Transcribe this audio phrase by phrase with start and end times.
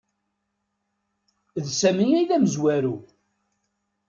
[1.65, 2.95] D Sami ay d amezwaru.